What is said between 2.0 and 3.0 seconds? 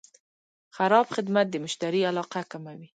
علاقه کموي.